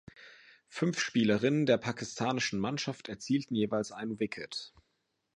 Fünf 0.67 0.99
Spielerinnen 0.99 1.67
der 1.67 1.77
pakistanischen 1.77 2.59
Mannschaft 2.59 3.07
erzielten 3.07 3.53
jeweils 3.53 3.91
ein 3.91 4.17
Wicket. 4.19 4.73